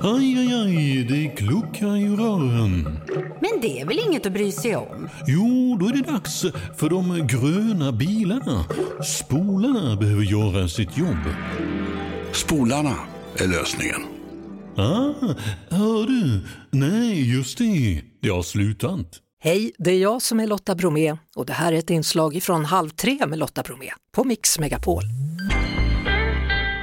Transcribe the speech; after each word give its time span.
Aj, 0.00 0.38
aj, 0.38 0.52
aj, 0.54 1.04
det 1.04 1.28
kluckar 1.36 1.96
i 1.96 2.08
rören. 2.08 2.98
Men 3.40 3.60
det 3.62 3.80
är 3.80 3.86
väl 3.86 3.98
inget 4.08 4.26
att 4.26 4.32
bry 4.32 4.52
sig 4.52 4.76
om? 4.76 5.08
Jo, 5.26 5.76
då 5.80 5.86
är 5.86 5.92
det 5.92 6.12
dags 6.12 6.44
för 6.76 6.90
de 6.90 7.26
gröna 7.26 7.92
bilarna. 7.92 8.64
Spolarna 9.04 9.96
behöver 9.96 10.22
göra 10.22 10.68
sitt 10.68 10.98
jobb. 10.98 11.24
Spolarna 12.32 12.94
är 13.36 13.48
lösningen. 13.48 14.00
Ah, 14.76 15.34
hör 15.68 16.06
du? 16.06 16.40
Nej, 16.70 17.34
just 17.36 17.58
det. 17.58 18.02
Det 18.22 18.28
har 18.28 18.42
slutat. 18.42 19.06
Hej, 19.44 19.72
det 19.78 19.90
är 19.90 19.98
jag 19.98 20.22
som 20.22 20.40
är 20.40 20.46
Lotta 20.46 20.74
Bromé 20.74 21.16
och 21.36 21.46
det 21.46 21.52
här 21.52 21.72
är 21.72 21.76
ett 21.76 21.90
inslag 21.90 22.42
från 22.42 22.64
Halv 22.64 22.90
tre 22.90 23.26
med 23.26 23.38
Lotta 23.38 23.62
Bromé 23.62 23.90
på 24.16 24.24
Mix 24.24 24.58
Megapol. 24.58 25.02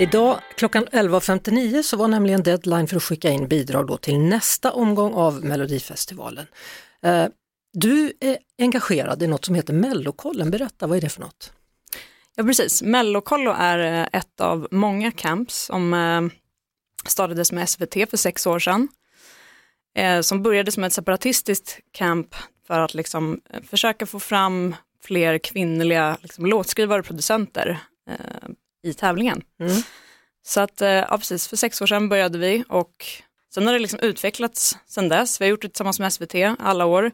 Idag 0.00 0.40
klockan 0.56 0.86
11.59 0.86 1.82
så 1.82 1.96
var 1.96 2.08
nämligen 2.08 2.42
deadline 2.42 2.88
för 2.88 2.96
att 2.96 3.02
skicka 3.02 3.30
in 3.30 3.48
bidrag 3.48 3.86
då 3.86 3.96
till 3.96 4.18
nästa 4.18 4.72
omgång 4.72 5.14
av 5.14 5.44
Melodifestivalen. 5.44 6.46
Eh, 7.02 7.26
du 7.72 8.12
är 8.20 8.38
engagerad 8.58 9.22
i 9.22 9.26
något 9.26 9.44
som 9.44 9.54
heter 9.54 9.72
Mellokollen, 9.72 10.50
berätta 10.50 10.86
vad 10.86 10.96
är 10.98 11.00
det 11.00 11.08
för 11.08 11.20
något? 11.20 11.52
Ja 12.36 12.44
precis, 12.44 12.82
Mellokollo 12.82 13.54
är 13.58 13.78
eh, 13.78 14.20
ett 14.20 14.40
av 14.40 14.68
många 14.70 15.10
camps 15.10 15.64
som 15.64 15.94
eh, 15.94 16.20
startades 17.06 17.52
med 17.52 17.68
SVT 17.68 17.94
för 18.10 18.16
sex 18.16 18.46
år 18.46 18.58
sedan. 18.58 18.88
Eh, 19.96 20.20
som 20.20 20.42
började 20.42 20.72
som 20.72 20.84
ett 20.84 20.92
separatistiskt 20.92 21.78
camp 21.92 22.34
för 22.66 22.80
att 22.80 22.94
liksom 22.94 23.40
eh, 23.50 23.62
försöka 23.62 24.06
få 24.06 24.20
fram 24.20 24.74
fler 25.02 25.38
kvinnliga 25.38 26.16
liksom, 26.22 26.46
låtskrivare 26.46 27.00
och 27.00 27.06
producenter 27.06 27.80
i 28.82 28.94
tävlingen. 28.94 29.42
Mm. 29.60 29.82
Så 30.42 30.60
att, 30.60 30.80
ja 30.80 31.16
precis, 31.18 31.48
för 31.48 31.56
sex 31.56 31.82
år 31.82 31.86
sedan 31.86 32.08
började 32.08 32.38
vi 32.38 32.64
och 32.68 33.06
sen 33.54 33.66
har 33.66 33.72
det 33.72 33.78
liksom 33.78 34.00
utvecklats 34.00 34.78
sen 34.86 35.08
dess. 35.08 35.40
Vi 35.40 35.44
har 35.44 35.50
gjort 35.50 35.62
det 35.62 35.68
tillsammans 35.68 36.00
med 36.00 36.12
SVT 36.12 36.34
alla 36.58 36.86
år. 36.86 37.10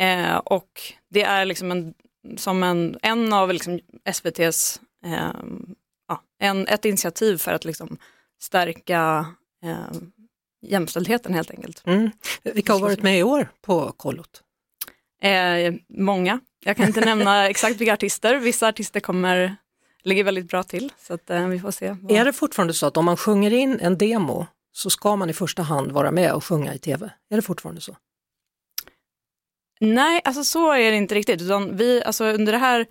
Eh, 0.00 0.36
och 0.36 0.82
det 1.10 1.22
är 1.22 1.44
liksom 1.44 1.70
en, 1.70 1.94
som 2.36 2.62
en, 2.62 2.98
en 3.02 3.32
av 3.32 3.52
liksom 3.52 3.80
SVTs, 4.04 4.80
eh, 5.04 5.32
ja, 6.08 6.22
en, 6.38 6.68
ett 6.68 6.84
initiativ 6.84 7.36
för 7.36 7.52
att 7.52 7.64
liksom 7.64 7.96
stärka 8.40 9.26
eh, 9.64 10.00
jämställdheten 10.66 11.34
helt 11.34 11.50
enkelt. 11.50 11.82
Mm. 11.86 12.10
Vilka 12.42 12.72
har 12.72 12.80
varit 12.80 13.02
med 13.02 13.18
i 13.18 13.22
år 13.22 13.48
på 13.60 13.92
kollot? 13.92 14.42
Eh, 15.22 15.74
många. 15.88 16.40
Jag 16.64 16.76
kan 16.76 16.86
inte 16.86 17.00
nämna 17.04 17.48
exakt 17.48 17.76
vilka 17.76 17.94
artister. 17.94 18.36
Vissa 18.36 18.68
artister 18.68 19.00
kommer 19.00 19.56
ligger 20.02 20.24
väldigt 20.24 20.48
bra 20.48 20.62
till 20.62 20.92
så 20.98 21.14
att, 21.14 21.30
eh, 21.30 21.46
vi 21.46 21.58
får 21.58 21.70
se. 21.70 21.96
Vad... 22.02 22.12
Är 22.12 22.24
det 22.24 22.32
fortfarande 22.32 22.74
så 22.74 22.86
att 22.86 22.96
om 22.96 23.04
man 23.04 23.16
sjunger 23.16 23.52
in 23.52 23.78
en 23.80 23.98
demo 23.98 24.46
så 24.72 24.90
ska 24.90 25.16
man 25.16 25.30
i 25.30 25.32
första 25.32 25.62
hand 25.62 25.92
vara 25.92 26.10
med 26.10 26.32
och 26.32 26.44
sjunga 26.44 26.74
i 26.74 26.78
tv? 26.78 27.10
Är 27.30 27.36
det 27.36 27.42
fortfarande 27.42 27.80
så? 27.80 27.96
Nej, 29.80 30.20
alltså 30.24 30.44
så 30.44 30.72
är 30.72 30.90
det 30.90 30.96
inte 30.96 31.14
riktigt. 31.14 31.42
Utan 31.42 31.76
vi, 31.76 32.02
alltså 32.04 32.24
under 32.24 32.52
det 32.52 32.58
här 32.58 32.86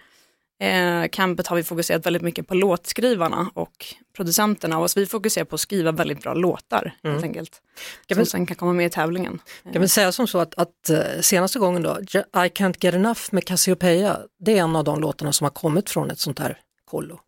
eh, 0.59 1.09
campet 1.09 1.47
har 1.47 1.55
vi 1.55 1.63
fokuserat 1.63 2.05
väldigt 2.05 2.21
mycket 2.21 2.47
på 2.47 2.53
låtskrivarna 2.53 3.51
och 3.53 3.85
producenterna. 4.15 4.79
Och 4.79 4.91
så 4.91 4.99
vi 4.99 5.05
fokuserar 5.05 5.45
på 5.45 5.55
att 5.55 5.61
skriva 5.61 5.91
väldigt 5.91 6.21
bra 6.21 6.33
låtar 6.33 6.95
mm. 7.03 7.13
helt 7.13 7.25
enkelt. 7.25 7.61
Kan 8.05 8.15
som 8.15 8.23
vi, 8.23 8.29
sen 8.29 8.45
kan 8.45 8.55
komma 8.55 8.73
med 8.73 8.85
i 8.85 8.89
tävlingen. 8.89 9.39
Kan 9.73 9.81
vi 9.81 9.87
säga 9.87 10.11
som 10.11 10.27
så 10.27 10.39
att, 10.39 10.55
att 10.55 10.89
eh, 10.89 11.21
senaste 11.21 11.59
gången 11.59 11.81
då, 11.81 11.99
I 11.99 12.49
can't 12.49 12.75
get 12.79 12.93
enough 12.93 13.21
med 13.31 13.45
Cassiopeia, 13.45 14.17
det 14.39 14.57
är 14.57 14.63
en 14.63 14.75
av 14.75 14.83
de 14.83 15.01
låtarna 15.01 15.33
som 15.33 15.45
har 15.45 15.51
kommit 15.51 15.89
från 15.89 16.11
ett 16.11 16.19
sånt 16.19 16.39
här 16.39 16.57
kollo. 16.89 17.19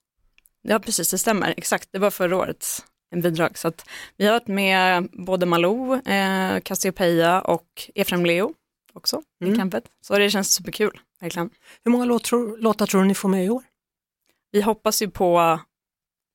Ja 0.61 0.79
precis, 0.79 1.11
det 1.11 1.17
stämmer. 1.17 1.53
Exakt, 1.57 1.89
det 1.91 1.99
var 1.99 2.11
förra 2.11 2.37
årets 2.37 2.85
bidrag. 3.15 3.57
Så 3.57 3.71
vi 4.17 4.25
har 4.25 4.33
varit 4.33 4.47
med 4.47 5.09
både 5.13 5.45
Malou, 5.45 5.93
eh, 5.93 6.59
Cassiopeia 6.59 7.41
och 7.41 7.89
Efraim 7.95 8.25
Leo 8.25 8.53
också 8.93 9.21
mm. 9.41 9.53
i 9.53 9.57
campet. 9.57 9.83
Så 10.01 10.17
det 10.17 10.29
känns 10.29 10.53
superkul, 10.53 10.99
verkligen. 11.19 11.49
Hur 11.83 11.91
många 11.91 12.05
låt, 12.05 12.31
låtar 12.57 12.85
tror 12.85 13.01
du 13.01 13.07
ni 13.07 13.15
får 13.15 13.29
med 13.29 13.45
i 13.45 13.49
år? 13.49 13.63
Vi 14.51 14.61
hoppas 14.61 15.01
ju 15.01 15.09
på 15.09 15.59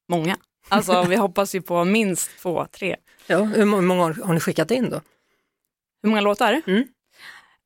många. 0.09 0.37
Alltså 0.69 1.03
vi 1.09 1.17
hoppas 1.17 1.55
ju 1.55 1.63
på 1.63 1.85
minst 1.85 2.31
två, 2.39 2.67
tre. 2.71 2.97
Ja, 3.27 3.43
hur 3.43 3.65
många 3.65 4.03
har 4.03 4.35
ni 4.35 4.41
skickat 4.41 4.71
in 4.71 4.91
då? 4.91 5.01
Hur 6.03 6.09
många 6.09 6.21
låtar? 6.21 6.63
Mm. 6.67 6.85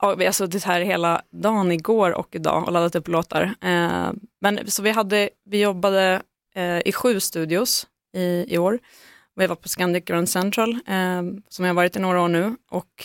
Ja, 0.03 0.15
vi 0.15 0.25
har 0.25 0.33
suttit 0.33 0.65
här 0.65 0.81
hela 0.81 1.23
dagen 1.31 1.73
igår 1.73 2.11
och 2.11 2.35
idag 2.35 2.65
och 2.65 2.73
laddat 2.73 2.95
upp 2.95 3.09
låtar. 3.09 3.55
Eh, 3.61 4.13
men 4.41 4.71
så 4.71 4.83
vi, 4.83 4.91
hade, 4.91 5.31
vi 5.45 5.61
jobbade 5.61 6.23
eh, 6.55 6.79
i 6.85 6.93
sju 6.93 7.21
studios 7.21 7.87
i, 8.17 8.55
i 8.55 8.59
år. 8.59 8.79
Vi 9.35 9.47
var 9.47 9.57
på 9.57 9.69
Scandic 9.69 10.05
Grand 10.05 10.29
Central 10.29 10.71
eh, 10.71 11.23
som 11.49 11.65
jag 11.65 11.67
har 11.67 11.75
varit 11.75 11.97
i 11.97 11.99
några 11.99 12.23
år 12.23 12.29
nu 12.29 12.57
och 12.71 13.05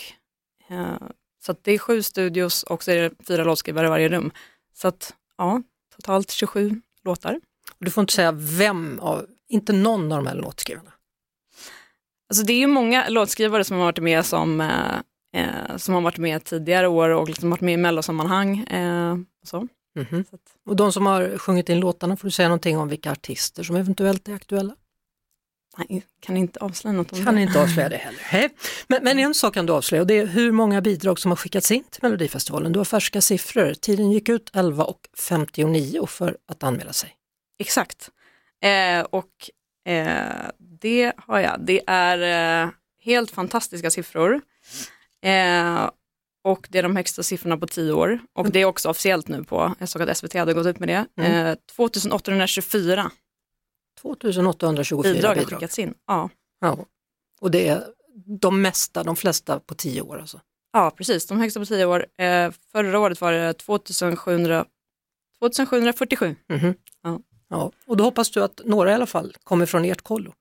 eh, 0.68 1.08
så 1.44 1.54
det 1.62 1.72
är 1.72 1.78
sju 1.78 2.02
studios 2.02 2.62
och 2.62 2.82
så 2.82 2.90
är 2.90 3.02
det 3.02 3.10
fyra 3.28 3.44
låtskrivare 3.44 3.86
i 3.86 3.90
varje 3.90 4.08
rum. 4.08 4.30
Så 4.74 4.88
att 4.88 5.14
ja, 5.38 5.62
totalt 5.96 6.30
27 6.30 6.80
låtar. 7.04 7.40
Du 7.78 7.90
får 7.90 8.00
inte 8.00 8.12
säga 8.12 8.32
vem 8.32 9.00
av, 9.00 9.26
inte 9.48 9.72
någon 9.72 10.12
av 10.12 10.24
de 10.24 10.26
här 10.26 10.36
låtskrivarna? 10.36 10.92
Alltså 12.28 12.44
det 12.44 12.52
är 12.52 12.58
ju 12.58 12.66
många 12.66 13.08
låtskrivare 13.08 13.64
som 13.64 13.76
har 13.76 13.84
varit 13.84 13.98
med 13.98 14.26
som, 14.26 14.70
eh, 15.36 15.76
som 15.76 15.94
har 15.94 16.00
varit 16.00 16.18
med 16.18 16.44
tidigare 16.44 16.88
år 16.88 17.08
och 17.08 17.28
liksom 17.28 17.50
varit 17.50 17.60
med 17.60 17.74
i 17.74 17.76
mellosammanhang. 17.76 18.58
Eh, 18.58 19.16
så. 19.42 19.56
Mm 19.96 20.08
-hmm. 20.08 20.24
så 20.30 20.36
att... 20.36 20.42
Och 20.66 20.76
de 20.76 20.92
som 20.92 21.06
har 21.06 21.38
sjungit 21.38 21.68
in 21.68 21.80
låtarna, 21.80 22.16
får 22.16 22.28
du 22.28 22.32
säga 22.32 22.48
någonting 22.48 22.78
om 22.78 22.88
vilka 22.88 23.12
artister 23.12 23.62
som 23.62 23.76
eventuellt 23.76 24.28
är 24.28 24.34
aktuella? 24.34 24.76
Nej, 25.78 26.06
kan 26.20 26.36
inte 26.36 26.58
avslöja 26.60 26.96
något 26.96 27.12
om 27.12 27.24
kan 27.24 27.34
det. 27.34 27.42
inte 27.42 27.62
avslöja 27.62 27.88
det 27.88 27.96
heller. 27.96 28.20
Hej. 28.22 28.48
Men, 28.88 29.04
men 29.04 29.18
en 29.18 29.34
sak 29.34 29.54
kan 29.54 29.66
du 29.66 29.72
avslöja 29.72 30.02
och 30.02 30.06
det 30.06 30.18
är 30.18 30.26
hur 30.26 30.52
många 30.52 30.80
bidrag 30.80 31.18
som 31.18 31.30
har 31.30 31.36
skickats 31.36 31.70
in 31.70 31.84
till 31.90 32.00
Melodifestivalen. 32.02 32.72
Du 32.72 32.78
har 32.80 32.84
färska 32.84 33.20
siffror. 33.20 33.74
Tiden 33.74 34.10
gick 34.10 34.28
ut 34.28 34.50
11.59 34.52 36.06
för 36.06 36.36
att 36.48 36.62
anmäla 36.62 36.92
sig. 36.92 37.10
Exakt. 37.58 38.10
Eh, 38.62 39.00
och 39.00 39.50
eh, 39.92 40.50
det 40.80 41.12
har 41.16 41.40
jag. 41.40 41.60
Det 41.60 41.82
är 41.86 42.62
eh, 42.64 42.70
helt 43.00 43.30
fantastiska 43.30 43.90
siffror. 43.90 44.40
Eh, 45.26 45.90
och 46.44 46.66
det 46.70 46.78
är 46.78 46.82
de 46.82 46.96
högsta 46.96 47.22
siffrorna 47.22 47.56
på 47.56 47.66
tio 47.66 47.92
år. 47.92 48.20
Och 48.32 48.50
det 48.50 48.60
är 48.60 48.64
också 48.64 48.88
officiellt 48.88 49.28
nu 49.28 49.44
på, 49.44 49.74
jag 49.78 49.88
såg 49.88 50.02
att 50.02 50.16
SVT 50.16 50.34
hade 50.34 50.54
gått 50.54 50.66
ut 50.66 50.78
med 50.78 50.88
det, 50.88 51.06
mm. 51.22 51.56
2824 51.76 53.10
2824 54.02 55.12
bidrag. 55.12 55.36
Bidrag 55.36 55.48
skickats 55.50 55.78
in. 55.78 55.94
Ja. 56.06 56.30
ja. 56.60 56.78
Och 57.40 57.50
det 57.50 57.68
är 57.68 57.84
de 58.40 58.62
mesta, 58.62 59.04
de 59.04 59.16
flesta 59.16 59.60
på 59.60 59.74
tio 59.74 60.00
år 60.00 60.20
alltså? 60.20 60.40
Ja, 60.72 60.90
precis. 60.90 61.26
De 61.26 61.40
högsta 61.40 61.60
på 61.60 61.66
tio 61.66 61.84
år. 61.84 62.06
Eh, 62.18 62.50
förra 62.72 62.98
året 62.98 63.20
var 63.20 63.32
det 63.32 63.52
2700, 63.52 64.64
2747. 65.38 66.36
Mm 66.48 66.60
-hmm. 66.60 66.74
ja. 67.02 67.20
ja. 67.48 67.72
Och 67.86 67.96
då 67.96 68.04
hoppas 68.04 68.30
du 68.30 68.42
att 68.42 68.60
några 68.64 68.90
i 68.90 68.94
alla 68.94 69.06
fall 69.06 69.36
kommer 69.44 69.66
från 69.66 69.84
ert 69.84 70.02
kollo? 70.02 70.34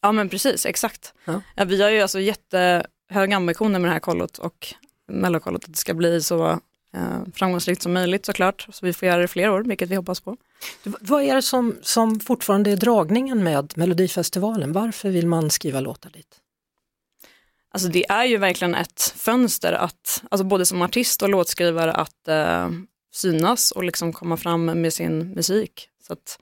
Ja 0.00 0.12
men 0.12 0.28
precis, 0.28 0.66
exakt. 0.66 1.14
Ja. 1.24 1.42
Ja, 1.54 1.64
vi 1.64 1.82
har 1.82 1.90
ju 1.90 2.00
alltså 2.00 2.20
jättehöga 3.08 3.36
ambitioner 3.36 3.78
med 3.78 3.88
det 3.88 3.92
här 3.92 4.00
kollot 4.00 4.38
och 4.38 4.74
mellokollot 5.08 5.64
att 5.64 5.72
det 5.72 5.78
ska 5.78 5.94
bli 5.94 6.22
så 6.22 6.50
eh, 6.94 7.20
framgångsrikt 7.34 7.82
som 7.82 7.92
möjligt 7.92 8.26
såklart. 8.26 8.66
Så 8.70 8.86
vi 8.86 8.92
får 8.92 9.08
göra 9.08 9.20
det 9.20 9.28
fler 9.28 9.50
år, 9.50 9.64
vilket 9.64 9.90
vi 9.90 9.96
hoppas 9.96 10.20
på. 10.20 10.36
Vad 10.82 11.22
är 11.22 11.34
det 11.34 11.42
som, 11.42 11.76
som 11.82 12.20
fortfarande 12.20 12.70
är 12.70 12.76
dragningen 12.76 13.44
med 13.44 13.72
Melodifestivalen? 13.76 14.72
Varför 14.72 15.10
vill 15.10 15.26
man 15.26 15.50
skriva 15.50 15.80
låtar 15.80 16.10
dit? 16.10 16.40
Alltså 17.70 17.88
det 17.88 18.10
är 18.10 18.24
ju 18.24 18.36
verkligen 18.36 18.74
ett 18.74 19.14
fönster 19.16 19.72
att, 19.72 20.22
alltså 20.30 20.44
både 20.44 20.64
som 20.64 20.82
artist 20.82 21.22
och 21.22 21.28
låtskrivare 21.28 21.92
att 21.92 22.28
eh, 22.28 22.68
synas 23.14 23.70
och 23.70 23.84
liksom 23.84 24.12
komma 24.12 24.36
fram 24.36 24.64
med 24.64 24.92
sin 24.92 25.34
musik. 25.34 25.88
Så 26.06 26.12
att, 26.12 26.38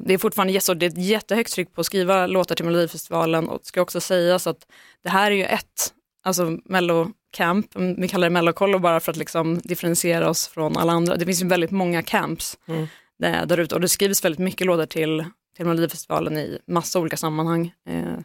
det 0.00 0.14
är 0.14 0.18
fortfarande 0.18 0.60
så, 0.60 0.74
det 0.74 0.86
är 0.86 0.90
ett 0.90 0.98
jättehögt 0.98 1.52
tryck 1.52 1.74
på 1.74 1.80
att 1.80 1.86
skriva 1.86 2.26
låtar 2.26 2.54
till 2.54 2.64
Melodifestivalen 2.64 3.48
och 3.48 3.58
det 3.58 3.66
ska 3.66 3.80
också 3.80 4.00
sägas 4.00 4.46
att 4.46 4.66
det 5.02 5.10
här 5.10 5.30
är 5.30 5.34
ju 5.34 5.44
ett, 5.44 5.94
alltså 6.24 6.58
mello 6.64 7.10
camp, 7.32 7.66
vi 7.96 8.08
kallar 8.08 8.26
det 8.26 8.30
mellokollo 8.30 8.78
bara 8.78 9.00
för 9.00 9.12
att 9.12 9.16
liksom 9.16 9.58
differentiera 9.58 10.30
oss 10.30 10.48
från 10.48 10.76
alla 10.76 10.92
andra. 10.92 11.16
Det 11.16 11.26
finns 11.26 11.42
ju 11.42 11.48
väldigt 11.48 11.70
många 11.70 12.02
camps 12.02 12.58
mm. 12.68 12.86
där 13.18 13.60
ute 13.60 13.74
och 13.74 13.80
det 13.80 13.88
skrivs 13.88 14.24
väldigt 14.24 14.38
mycket 14.38 14.66
låtar 14.66 14.86
till, 14.86 15.24
till 15.56 15.66
Melodifestivalen 15.66 16.38
i 16.38 16.58
massa 16.66 16.98
olika 16.98 17.16
sammanhang. 17.16 17.72
Eh, 17.88 18.18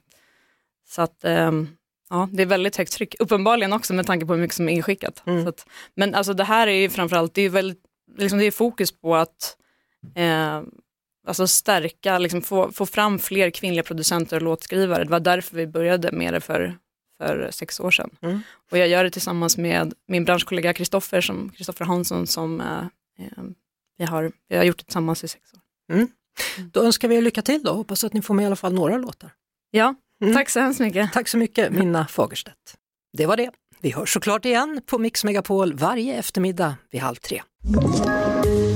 så 0.87 1.01
att 1.01 1.23
eh, 1.23 1.51
ja, 2.09 2.29
det 2.31 2.41
är 2.41 2.47
väldigt 2.47 2.77
högt 2.77 2.91
tryck, 2.91 3.15
uppenbarligen 3.19 3.73
också 3.73 3.93
med 3.93 4.07
tanke 4.07 4.25
på 4.25 4.33
hur 4.33 4.41
mycket 4.41 4.55
som 4.55 4.69
är 4.69 4.73
inskickat. 4.73 5.23
Mm. 5.25 5.47
Att, 5.47 5.67
men 5.95 6.15
alltså 6.15 6.33
det 6.33 6.43
här 6.43 6.67
är 6.67 6.71
ju 6.81 6.89
framförallt, 6.89 7.33
det 7.33 7.41
är, 7.41 7.49
väldigt, 7.49 7.83
liksom 8.17 8.39
det 8.39 8.45
är 8.45 8.51
fokus 8.51 8.91
på 8.91 9.15
att 9.15 9.57
eh, 10.15 10.61
alltså 11.25 11.47
stärka, 11.47 12.17
liksom 12.17 12.41
få, 12.41 12.71
få 12.71 12.85
fram 12.85 13.19
fler 13.19 13.49
kvinnliga 13.49 13.83
producenter 13.83 14.35
och 14.35 14.41
låtskrivare. 14.41 15.03
Det 15.03 15.11
var 15.11 15.19
därför 15.19 15.57
vi 15.57 15.67
började 15.67 16.11
med 16.11 16.33
det 16.33 16.41
för 16.41 16.77
för 17.17 17.51
sex 17.51 17.79
år 17.79 17.91
sedan. 17.91 18.09
Mm. 18.21 18.39
Och 18.71 18.77
jag 18.77 18.87
gör 18.87 19.03
det 19.03 19.09
tillsammans 19.09 19.57
med 19.57 19.93
min 20.07 20.25
branschkollega 20.25 20.73
Kristoffer 20.73 21.21
som, 21.21 21.49
Kristoffer 21.49 21.85
Hansson 21.85 22.27
som 22.27 22.61
eh, 22.61 22.77
eh, 23.19 23.43
vi, 23.97 24.05
har, 24.05 24.31
vi 24.49 24.57
har 24.57 24.63
gjort 24.63 24.77
det 24.77 24.83
tillsammans 24.83 25.23
i 25.23 25.27
sex 25.27 25.53
år. 25.53 25.59
Mm. 25.95 26.07
Då 26.71 26.83
önskar 26.83 27.07
vi 27.07 27.15
er 27.15 27.21
lycka 27.21 27.41
till 27.41 27.63
då, 27.63 27.73
hoppas 27.73 28.03
att 28.03 28.13
ni 28.13 28.21
får 28.21 28.33
med 28.33 28.43
i 28.43 28.45
alla 28.45 28.55
fall 28.55 28.73
några 28.73 28.97
låtar. 28.97 29.31
Ja, 29.71 29.95
Tack 30.33 30.49
så 30.49 30.59
hemskt 30.59 30.79
mycket. 30.79 31.13
Tack 31.13 31.27
så 31.27 31.37
mycket 31.37 31.71
Minna 31.71 32.07
Fagerstedt. 32.07 32.75
Det 33.17 33.25
var 33.25 33.37
det. 33.37 33.51
Vi 33.81 33.91
hörs 33.91 34.13
såklart 34.13 34.45
igen 34.45 34.81
på 34.85 34.97
Mix 34.97 35.23
Megapol 35.23 35.73
varje 35.73 36.15
eftermiddag 36.15 36.75
vid 36.91 37.01
halv 37.01 37.15
tre. 37.15 37.41